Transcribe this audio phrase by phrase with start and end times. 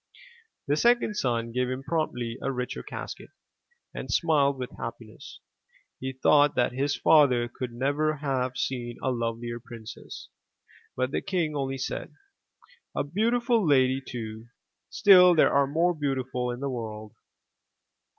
[0.35, 3.29] *' The second son gave him promptly a richer casket,
[3.93, 5.39] and smiled with happiness.
[5.99, 10.29] He thought that his father could never have seen a lovelier princess,
[10.95, 12.15] but the king only said:
[12.95, 14.47] "A beautiful lady too,
[14.89, 17.13] still there are more beautiful in the world.